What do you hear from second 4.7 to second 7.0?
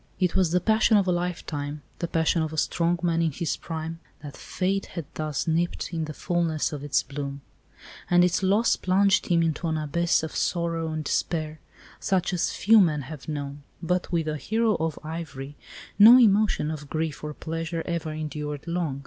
had thus nipped in the fullness of